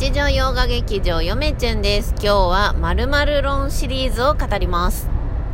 [0.00, 2.14] 日常洋画劇場よめちゅんです。
[2.14, 5.10] 今日はまるまる論シリーズを語ります。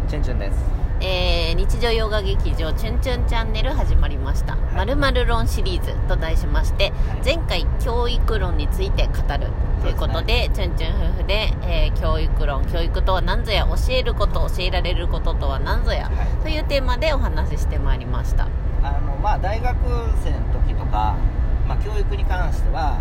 [0.07, 0.59] チュンチュンです。
[1.01, 6.93] えー、日常洋画劇場チュンチュンチャンネル始まりました「まるまる論シリーズと題しまして、
[7.25, 9.49] 前回教育論について語る。
[9.83, 16.13] ということでチュンチュン夫婦で、えー教育論教育とは何ぞや教えること教えられることとは何ぞや、はい。
[16.45, 18.47] というテーマでお話ししてまいりました。
[18.85, 19.77] あのまあ大学
[20.23, 21.17] 生の時とか、
[21.67, 22.99] まあ、教育に関しては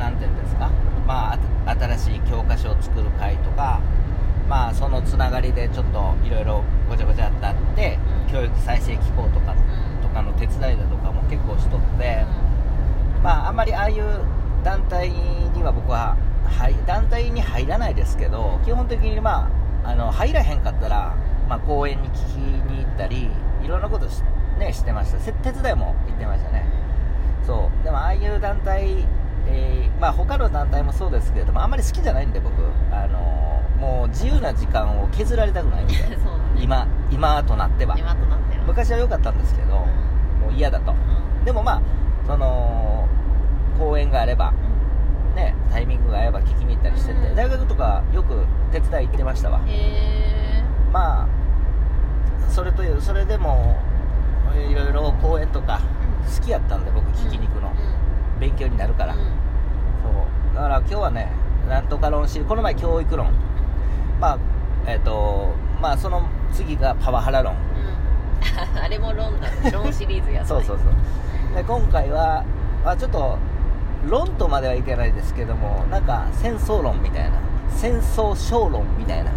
[0.00, 0.70] 何て言うんですか、
[1.06, 1.38] まあ、
[1.78, 3.80] 新しい教科書を作る会とか
[4.48, 8.32] まあそのつながりでちょっといろいろごちゃごちゃってあって、うん。
[8.32, 10.02] 教育再生機構とかうん。
[10.02, 12.24] とかの手伝いだとかも結構しとって、
[13.22, 14.04] まああんまりああいう
[14.64, 19.48] 団体には僕は、はい、団体に入らないですけど基本的にま
[19.84, 21.14] ああの入らへんかったら、
[21.48, 22.36] まあ、公園に聞き
[22.72, 23.30] に行ったり
[23.62, 24.22] いろんなことし,、
[24.58, 25.20] ね、してました。
[25.20, 26.66] せ手伝いも行ってましたね。
[27.46, 27.84] そう。
[27.84, 29.06] でもああいう団体、
[29.52, 32.54] えーまあ他の団体もそうですけれどもあんまり好きじゃないんで僕。
[32.90, 35.94] あのもう自由な時間を削られたくないんで。
[36.08, 36.18] ね。
[36.56, 37.96] 今今となっては。
[38.66, 39.86] 昔は良かったんですけど、も
[40.50, 40.92] う嫌だと。
[40.92, 41.44] うん。
[41.44, 41.82] でもまあ
[42.26, 43.06] その
[43.78, 44.52] 公演があれば
[45.34, 47.36] ねタイミングが合えば聞きに行ったりしてて、うん。
[47.36, 49.60] 大学とかよく手伝い行ってましたわ。
[50.92, 51.26] まあ
[52.48, 53.76] それというそれでも
[54.68, 55.80] いろいろ公演とか
[56.36, 57.72] 好きやったんで僕聞きに行くの、
[58.38, 59.14] 勉強になるから、
[60.60, 61.32] だから今日はね
[61.68, 63.32] なんとか論しこの前教育論。
[64.20, 64.38] まあ
[64.86, 67.54] えっ、とまあその次がパワハラ論。
[68.84, 69.48] あれも論だ。
[69.72, 71.54] 論シリーズやそうそうそう。
[71.56, 72.44] で今回は、
[72.84, 73.38] まあ、ちょっと
[74.06, 77.30] 論とまではいけないですけどもなんか戦争論みたいな。
[77.70, 79.30] 戦争小論みたいな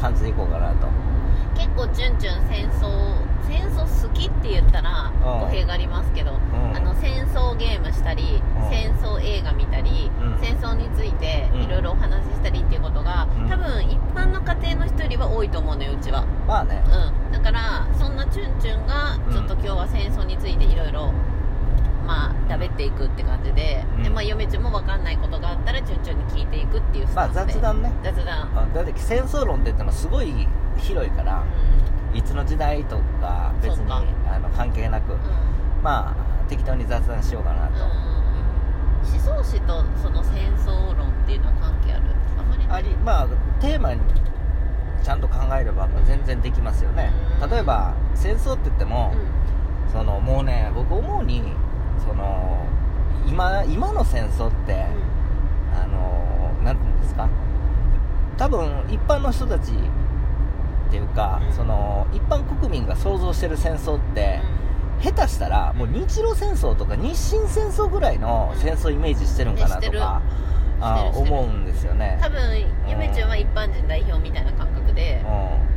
[0.00, 0.88] 感じでいこうかなと。
[1.54, 2.88] 結構チュンチュン戦争
[3.46, 5.40] 戦争好きって言ったらうん。
[5.40, 6.36] 語弊がありますけど、ん。
[6.74, 8.70] あの戦争ゲームしたり、うん。
[8.70, 10.38] 戦争映画見たり、うん。
[10.40, 11.62] 戦争についてうん。
[11.62, 13.48] いろいろお話ししたりっていうことが、うん。
[13.48, 16.24] 多分一般の家庭の人よりは多いと思うのようちは。
[16.46, 16.82] まあね。
[16.86, 17.32] うん。
[17.32, 21.12] だからそんなチュンチュンがちょっと今日は戦争についていろいろ
[22.06, 24.02] まあ喋っていくって感じで,、うん。
[24.02, 27.92] でまあ嫁ちゃんも分かんないことがあったらチュンチュンに聞いていくっていうスまあタンスで、雑談ね。
[28.02, 28.50] 雑談。
[28.56, 30.46] あだって戦争論って言ってもすごい
[30.78, 31.42] 広いから
[32.14, 35.24] いつの時代とか別にあの関係なくうん、うん
[35.82, 42.04] まあ適当に雑談しようかなと、思想史とその戦争論っていうのは関係ある？
[42.38, 43.28] あんまりありまあ
[43.60, 44.00] テーマに
[45.02, 47.12] ちゃんと考えればまあ全然できますよね。
[47.42, 47.50] うん。
[47.50, 49.12] 例えば戦争って言っても、
[49.88, 51.42] うそのもうね僕思うに
[52.06, 52.66] その
[53.26, 54.86] 今今の戦争って、
[55.74, 57.28] あのなんていうんですか？
[58.38, 59.72] 多分一般の人たち
[60.86, 61.54] っていうか、うん。
[61.54, 64.40] その一般国民が想像してる戦争って、
[65.02, 70.22] 下手したらもう日露戦争とか日清戦争ぐらいの戦争イメージしてるんかなとか、
[70.80, 72.18] あ思うんですよね。
[72.20, 72.40] 多分
[72.88, 75.24] ゆめちゃんは一般人代表みたいな感覚で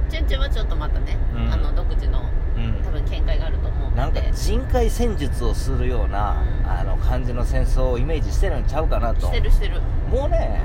[0.10, 0.26] ちゅん。
[0.26, 1.54] ちゅんはちょっとまたね、うん。
[1.54, 2.22] あの独自の
[2.56, 6.70] うん、うん多分見解があると思うなんか人海戦術をするような、うん。
[6.70, 9.28] あの感じの戦争をイメージしてるんちゃうかなと。
[9.28, 9.82] してるしてる。
[10.10, 10.62] もうね、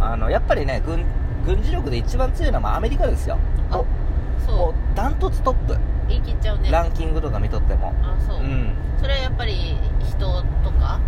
[0.00, 1.04] あのやっぱりね軍
[1.46, 3.38] 軍事力で一番強いのはまあアメリカですよ。
[3.70, 3.84] あもう。
[3.84, 3.88] も
[4.46, 5.76] そうダントツトップ、
[6.08, 6.70] 言い切っちゃうね。
[6.70, 7.94] ランキングとか見とっても。
[8.02, 8.72] あそう、うん。
[9.00, 10.98] それはやっぱり人とか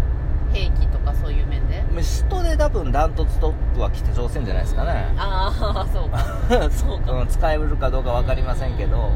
[0.52, 1.84] 兵器とかそういう面で？
[2.02, 5.12] 人で多分ダントツトップは北朝鮮じゃないですかね。
[5.16, 6.70] ああそうか。
[6.70, 7.12] そうか。
[7.12, 9.10] うん使えるかどうか分かりませんけど。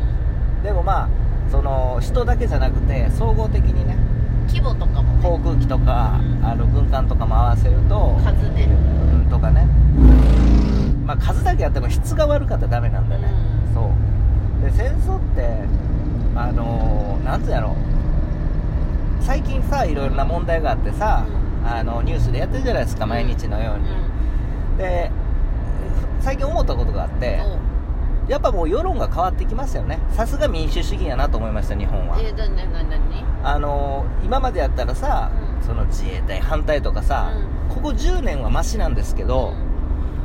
[0.62, 1.08] でもまあ
[1.50, 3.96] その人だけじゃなくて総合的にね。
[4.48, 5.22] 規模とかもね。
[5.22, 6.46] 航空機とかうん。
[6.46, 8.18] あの軍艦とかも合わせると。
[8.24, 8.68] 数ね
[9.12, 9.66] うんとかね
[11.14, 13.28] まあ数だけあっても質が悪かったらダメなんだよね、
[13.68, 13.74] うん。
[13.74, 13.90] そ
[14.60, 14.64] う。
[14.64, 15.64] で戦争って
[16.34, 17.76] あのー、なんつうやろ。
[19.20, 21.26] 最近さいろいろな問題があってさ、
[21.64, 25.10] あのニュースでやってるじゃないですか毎日のように、で
[26.20, 27.68] 最近思ったことがあってう。
[27.68, 27.72] ん
[28.28, 29.98] やっぱもう世論が変わってきましたよね。
[30.12, 32.18] さすが民主主義やなと思いました日本は。
[32.20, 35.62] えー、ななななにあのー今までやったらさ、うん。
[35.62, 37.32] その自衛隊反対とかさ、
[37.68, 39.54] ここ10年はマシなんですけど、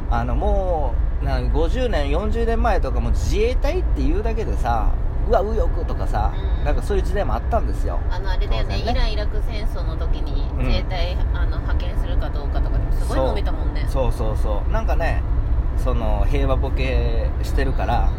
[0.09, 4.94] あのもうな50年40年前とかも自衛隊っていうだけでさ
[5.27, 6.65] うわ右翼とかさ、うん。
[6.65, 8.00] なんかそういう時代もあったんですよ。
[8.09, 8.83] あのあれだよねね。
[8.83, 10.65] イラン・イラク戦争の時にうん。
[10.65, 13.86] 自衛隊、あの派遣するかどうかとかでもすごい揉めたもんね。
[13.89, 14.71] そうそうそう。
[14.71, 15.21] なんかね
[15.77, 18.09] その平和ボケしてるから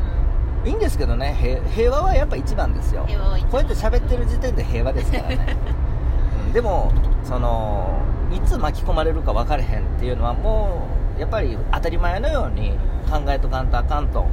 [0.65, 3.07] いいんですけどね平平和はやっぱ一番ですよ。
[3.51, 5.57] こうやって喋ってる時点で平和ですからね、
[6.47, 6.53] うん。
[6.53, 6.93] でも
[7.25, 8.01] その
[8.31, 12.73] いつ巻き込まれるか分かれへんっていうのはもうやっぱり当たり前のように
[13.11, 14.27] 考えとかんとあかんと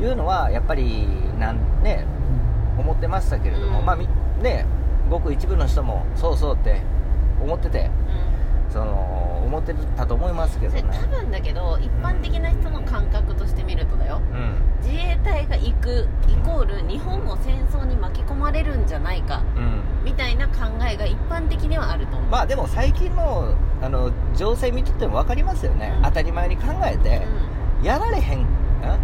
[0.00, 1.06] いうのはやっぱり
[1.38, 2.04] なんね
[2.78, 3.86] 思ってましたけれども、うん。
[3.86, 4.08] まあみ
[4.42, 4.66] ね
[5.08, 6.80] ごく一部の人もそうそうって
[7.40, 7.90] 思ってて
[8.68, 8.72] うん。
[8.72, 10.84] その思ってたと思いますけどね。
[10.90, 14.20] 多分だけど一般的な人の感覚として見るとだよ。
[14.32, 14.56] うん。
[14.82, 19.82] 自衛隊が行くイコール日本も戦争に巻き込まれるんじゃないかうん。
[20.04, 26.02] みたいな考えが一般的にはあると思う、まあでも最近のあの情勢見てても分かりますよね、うん。
[26.04, 27.22] 当たり前に考えて、
[27.82, 28.46] やられへんん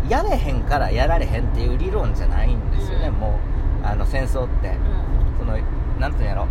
[0.08, 3.14] やれへんからやられへんっていう理論じゃないんですよね、うん。
[3.14, 3.38] も
[3.82, 4.68] うあの戦争って。
[4.68, 5.38] うん。
[5.38, 5.58] その
[5.98, 6.46] なんていうんやろ。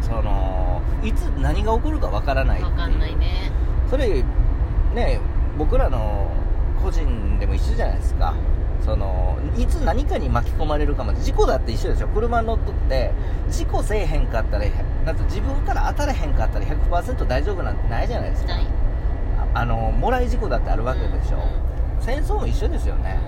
[0.00, 2.76] そのいつ何が起こるか分からないっていう。
[2.76, 3.50] 分かんないね。
[3.90, 4.22] それ
[4.94, 5.20] ね
[5.56, 6.30] 僕らの
[6.82, 8.34] 個人でも一緒じゃないですか
[8.84, 12.08] そのいつ何かに巻き込まれるかも事故だって一緒でしょ。
[12.08, 13.12] 車に乗っとって
[13.50, 14.64] 事故せえへんかったら
[15.04, 18.54] なんか自分から当たらへんかったら100%大丈夫なんてないじゃないですか。
[19.54, 21.38] ああのもらい事故だってあるわけでしょ、
[22.00, 23.18] 戦争も一緒ですよね、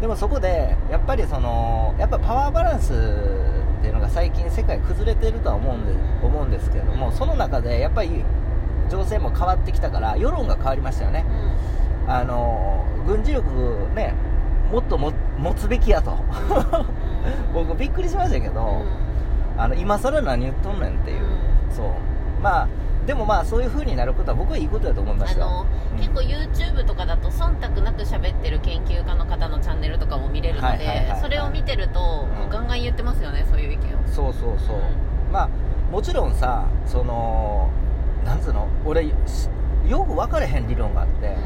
[0.00, 5.92] でもそこでやっぱりそのやっぱパワーバランスっていうのが最近世界崩れてるとは思うんで
[6.24, 8.24] 思うんですけれどもその中でやっぱり
[8.90, 11.24] 情勢も変わってきたから世論が変わりましたよね。
[11.28, 12.10] うんうん。
[12.10, 14.14] あの軍事力ね
[14.70, 16.16] もっとも持つべきやと。
[17.52, 18.82] 僕びっくりしましたけど、
[19.58, 21.20] あの今更何言っとんねんっていう、
[21.70, 21.86] そう。
[22.42, 22.68] まあ
[23.06, 25.44] でもまあそういう風になることは僕はいいことだと思いますよ。
[25.46, 25.98] あの、うん。
[25.98, 33.98] 結構 YouTube とかだと忖度なく喋ってる研究家の方のチャンネルとかも見れるのでそれを見てると、もうガンガン言ってますよねそういう意見を。
[34.06, 34.76] そうそうそう、
[35.32, 35.48] まあ
[35.90, 37.68] もちろんさその
[38.24, 38.68] なんつうの？
[38.84, 39.48] 俺し
[39.88, 41.36] よく分かれへん理論があって、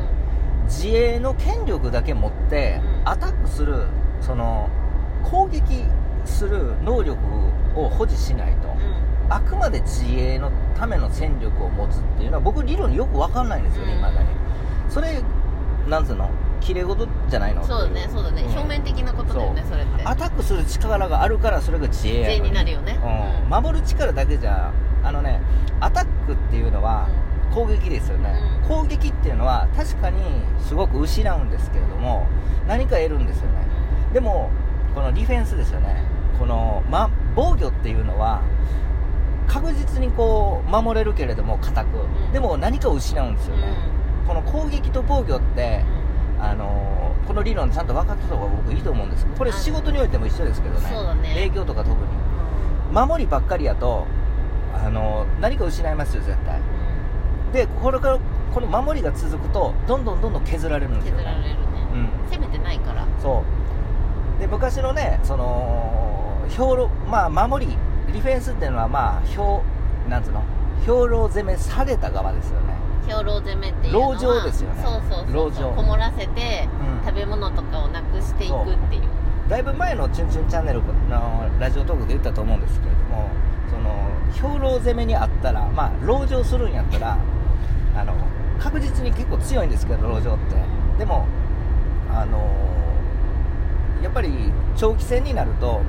[0.65, 3.09] 自衛の権力だけ持ってうん。
[3.09, 3.87] アタックする
[4.21, 4.69] その
[5.23, 5.85] 攻撃
[6.25, 7.19] する能力
[7.77, 8.75] を保持しないと、うん。
[8.75, 13.99] うんあくまで自衛のための戦力を持つっていうのは僕理論よく分かんないんですよね、うん。
[14.01, 14.29] 未だに。
[14.91, 15.23] それ
[15.89, 16.29] なんつうの？
[16.61, 17.65] 綺麗事じゃないの？
[17.65, 18.45] そうだねそうだね、ん。
[18.51, 20.05] 表面的なことだよねそれって。
[20.05, 23.01] アタックする力があるからそれが自衛やの税になるよね。
[23.03, 25.41] うん、守る力だけじゃあのね
[25.81, 27.09] アタックっていうのは
[27.55, 28.69] 攻撃ですよね、うん。
[28.69, 30.21] 攻撃っていうのは確かに
[30.59, 32.27] すごく失うんですけれども
[32.67, 33.67] 何か得るんですよね。
[34.13, 34.51] でも
[34.95, 36.03] このディフェンスですよね。
[36.39, 38.43] この、ま、防御っていうのは
[39.47, 41.89] 確実にこう守れるけれども固く、
[42.29, 42.33] ん。
[42.33, 43.63] でも何かを失うんですよね、
[44.27, 45.85] この攻撃と防御って
[46.41, 49.25] あのーこの理論ちゃんと分かってた方が僕いいと思うんです。
[49.25, 51.23] けどこれ仕事においても一緒ですけどね。
[51.23, 51.45] ね。
[51.45, 51.97] 営業とか特に。
[52.93, 54.07] 守りばっかりやと
[54.75, 56.61] あのー何か失いますよ絶対
[57.55, 58.19] でこれから
[58.53, 61.17] この守りが続くとどんどんどんどん削られるんですよ。
[61.17, 61.57] ね削られるね、
[61.95, 62.31] うん。
[62.31, 63.07] 攻めてないから。
[63.23, 63.45] そ
[64.37, 64.41] う。
[64.41, 67.79] で昔のねその兵糧まあ守り
[68.09, 69.63] ディフェンスっていうのはまあ兵
[70.11, 70.43] なんつうの？
[70.85, 72.75] 兵糧攻めされた側ですよね。
[73.07, 74.07] 兵糧攻めっていうのは。
[74.09, 74.83] 籠城ですよね。
[74.83, 75.71] そうそうそう籠城。
[75.71, 76.69] こもらせて、
[77.01, 77.07] うん。
[77.07, 78.55] 食べ物とかをなくしていくっ
[78.91, 79.03] ていう。
[79.49, 83.29] だいぶ前の「チュンチュンチャンネル」のラジオトークで言ったと思うんですけれども
[83.69, 87.19] その兵糧攻めにあったらまあ籠城するんやったら
[87.97, 88.13] あの
[88.59, 90.55] 確実に結構強いんですけど籠城って。
[90.99, 91.27] でも
[92.13, 92.39] あの
[94.03, 95.81] やっぱり長期戦になると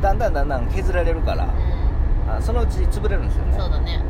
[0.00, 1.48] だんだんだんだん削られるからう
[2.28, 3.56] あそのうち潰れるんですよん、ね。
[3.58, 4.02] そうだね。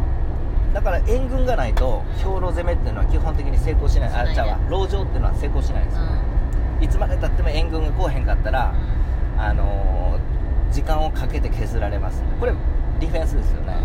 [0.75, 4.11] だから援軍がないと兵糧攻めっていうのは基本的に成功しない。
[4.11, 6.03] あじゃあ籠城っていうのは成功しないんですよ、
[6.83, 8.75] いつまでたっても援軍が来おへんかったら、
[9.39, 10.37] あのー
[10.73, 12.23] 時間をかけて削られます。
[12.39, 12.53] これ
[13.01, 13.77] ディフェンスですよね、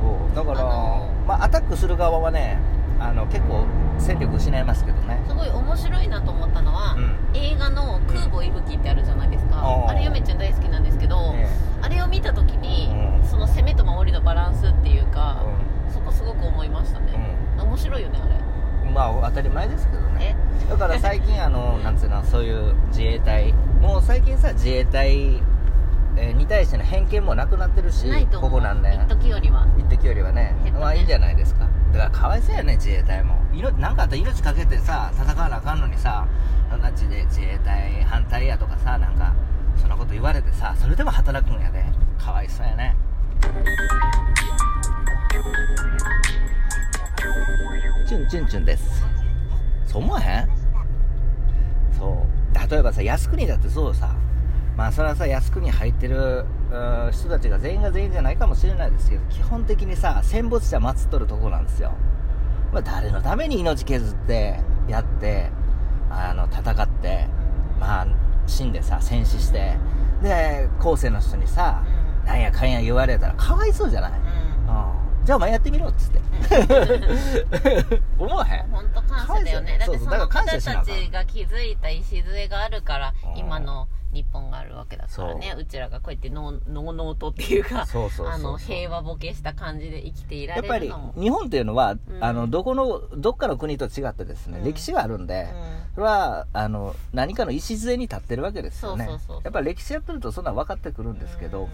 [0.00, 0.34] そう。
[0.34, 2.58] だから、あのまあ、アタックする側はね
[2.98, 3.66] あの結構
[3.98, 5.22] 戦力失いますけどね。
[5.28, 7.16] すごい面白いなと思ったのは、うん。
[7.34, 9.90] 映画の「空母息吹」ってあるじゃないですか、うん。
[9.90, 11.48] あれ嫁ちゃん大好きなんですけど、え
[11.82, 13.24] あれを見た時に、うん。
[13.24, 15.42] その攻めと守りのバランスっていうか
[15.88, 17.06] え、そこすごく思いましたね、
[17.58, 18.34] 面白いよねあれ。
[18.88, 20.36] うんまあ当たり前ですけどね。
[20.68, 20.70] え？
[20.70, 23.52] だから最近あの なんつうのそういう自衛隊。
[23.82, 25.42] もう最近さ自衛隊
[26.18, 28.06] えーに対しての偏見もなくなってるし
[28.40, 28.94] ここ何年？
[29.06, 29.66] 一時よりは。
[29.78, 30.54] 一時よりはね。
[30.64, 31.68] ねまあいいんじゃないですか。
[31.92, 33.36] だからかわいそうやね自衛隊も。
[33.52, 36.26] 命なんかあったら命かけてさ戦わなあかんのにさ
[36.70, 39.34] そんな自衛自衛隊反対やとかさなんか
[39.76, 41.84] そんなこと言われてさそれでも働くんやで。
[42.18, 42.96] かわいそうやね。
[48.08, 49.04] チュンチュンチュンです。
[49.86, 50.48] そう思わへん？
[51.98, 52.70] そう。
[52.70, 54.14] 例えばさ靖国だってそうさ
[54.76, 61.92] まあそれはさ靖国入ってるうん人たちが全員が全員じゃないかもしれないですけど基本的にさ戦没者祀っとるとこなんですよ、
[62.72, 65.50] まあ、誰のために命削ってやって
[66.10, 67.26] あの戦って
[67.80, 68.06] まあ
[68.46, 69.76] 死んでさ戦死して
[70.22, 71.82] で後世の人にさ
[72.24, 74.16] なんやかんや言われたらかわいそうじゃない、うん、
[75.24, 76.20] じゃあお前やってみろっつって。
[78.18, 78.70] 思わへん？
[78.70, 79.78] 本当感謝だよね。
[79.78, 80.64] だってその方たち
[81.10, 83.38] が築いた礎があるからうん。
[83.38, 85.54] 今の日本があるわけだからね。
[85.58, 85.64] う。
[85.66, 92.00] ちらがこうやってのうのうとっていうかあの平和ボケした感じで生きていらやっぱり日本っていうのは、ん。
[92.20, 94.64] あのどこのどっかの国と違ってですね、うん。
[94.64, 95.94] 歴史があるんで、うん。
[95.94, 99.06] それはあの何かの礎に立ってるわけですよね。
[99.44, 101.68] やっぱり歴史やってるとそんなん分かってくるんですけど、うん。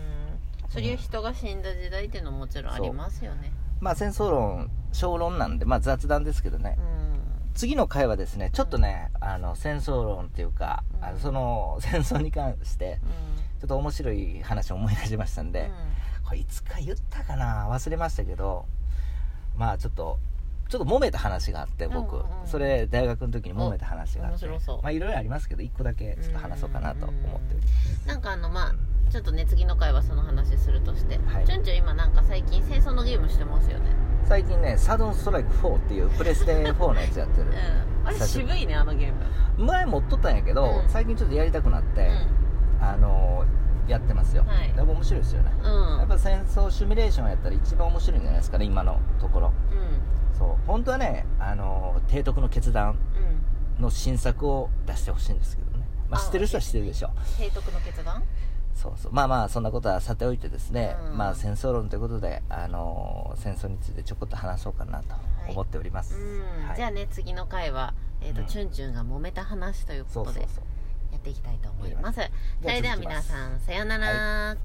[0.69, 3.53] そういう人が死んだ時代っていうのももちろんありますよね。
[3.81, 7.13] まあ戦争論小論なんで、まあ、雑談ですけどね、うん
[7.55, 11.05] 次の回はですねちょっとね、あの戦争論っていうか、うん。
[11.05, 13.01] あのその 戦争に関して
[13.61, 15.71] ちょっと面白い話を思い出しましたんで、
[16.25, 17.69] これいつか言ったかな？
[17.69, 18.67] 忘れましたけど
[19.57, 20.19] まあちょっと
[20.69, 22.47] ちょっと揉めた話があって僕、うんうんうん。
[22.47, 24.47] それ大学の時に揉めた話があって。
[24.49, 28.75] まあいろいろありますけど一個だけちょっと話そうかなと思っております、なんかあのまあ
[29.13, 31.47] ちょっとね次の回はその話するとして、はい。
[31.47, 33.91] チュンチュン今なんか最近戦争のゲームしてますよね。
[34.27, 37.49] 最近ねサドンストライク4っていうプレステ4のやつやってる。
[38.03, 38.09] うん。
[38.09, 39.13] あれ渋いねあのゲー
[39.59, 39.67] ム。
[39.67, 40.89] 前持っとったんやけど、うん。
[40.89, 42.11] 最近ちょっとやりたくなって、う
[42.83, 43.45] あの
[43.87, 44.73] やってますよ、はい。
[44.75, 45.99] だいぶ面白いですよね、んうん。
[45.99, 49.49] やっぱ戦争シミュレーションやったら一番面白いんじゃないですかね今のところ。
[49.49, 50.67] うそう。
[50.67, 52.93] 本当はねあの提督の決断んう
[53.79, 53.83] ん。
[53.83, 58.23] の新作を出してほしいんですけどね、まあ、あ知ってる人は知ってるでしょ提督の決断
[58.75, 59.13] そうそう。
[59.13, 61.17] まあまあそんなことはさておいてですね、うん。
[61.17, 65.15] まあ戦争論ということで、あの戦争についてちょこっと話そうかなと
[65.49, 66.77] 思っております、うん、はい。
[66.77, 68.47] じゃあね次の回は、えーとうん。
[68.47, 70.47] チュンチュンが揉めた話ということでや
[71.17, 72.21] っていきたいと思います。
[72.63, 74.57] それでは皆さんさようなら、は